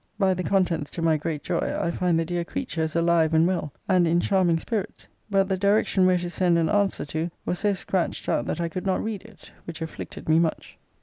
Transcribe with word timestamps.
By 0.17 0.33
the 0.33 0.41
contents, 0.41 0.89
to 0.93 1.01
my 1.03 1.15
great 1.15 1.43
joy, 1.43 1.77
I 1.79 1.91
find 1.91 2.19
the 2.19 2.25
dear 2.25 2.43
creature 2.43 2.81
is 2.81 2.95
alive 2.95 3.35
and 3.35 3.45
well, 3.45 3.71
and 3.87 4.07
in 4.07 4.19
charming 4.19 4.57
spirits. 4.57 5.07
But 5.29 5.47
the 5.47 5.57
direction 5.57 6.07
where 6.07 6.17
to 6.17 6.29
send 6.31 6.57
an 6.57 6.69
answer 6.69 7.05
to 7.05 7.29
was 7.45 7.59
so 7.59 7.73
scratched 7.75 8.27
out 8.27 8.47
that 8.47 8.59
I 8.59 8.67
could 8.67 8.87
not 8.87 9.03
read 9.03 9.21
it; 9.21 9.51
which 9.65 9.79
afflicted 9.79 10.27
me 10.27 10.39
much. 10.39 10.79